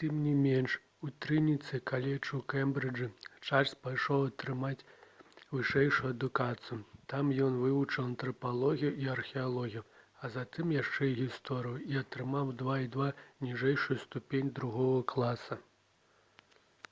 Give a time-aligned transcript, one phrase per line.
[0.00, 0.74] тым не менш
[1.08, 3.08] у трыніці каледж у кембрыджы
[3.48, 4.86] чарльз пайшоў атрымаць
[5.56, 6.78] вышэйшую адукацыю.
[7.14, 9.84] там ён вывучаў антрапалогію і археалогію
[10.22, 13.10] а затым яшчэ і гісторыю і атрымаў 2:2
[13.50, 15.62] ніжэйшую ступень другога класа